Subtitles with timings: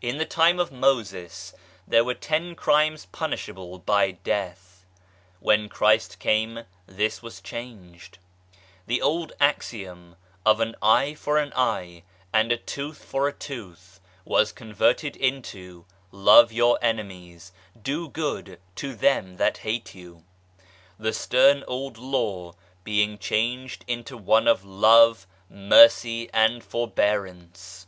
[0.00, 1.52] In the time of Moses,
[1.86, 4.86] there were ten crimes punishable by death.
[5.40, 8.16] When Christ came this was changed;
[8.86, 14.52] the old axiom" an eye for an eye, and a tooth for a tooth" was
[14.52, 15.84] converted into"
[16.30, 20.22] Love your enemies, do good to them that hate you/'
[20.98, 22.54] the stern old law
[22.84, 27.86] being changed into one of love, mercy and forbearance